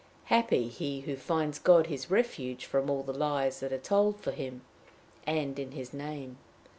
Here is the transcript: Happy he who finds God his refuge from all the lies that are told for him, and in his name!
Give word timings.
Happy 0.33 0.67
he 0.67 1.01
who 1.01 1.15
finds 1.15 1.59
God 1.59 1.85
his 1.85 2.09
refuge 2.09 2.65
from 2.65 2.89
all 2.89 3.03
the 3.03 3.13
lies 3.13 3.59
that 3.59 3.71
are 3.71 3.77
told 3.77 4.19
for 4.19 4.31
him, 4.31 4.61
and 5.27 5.59
in 5.59 5.73
his 5.73 5.93
name! 5.93 6.39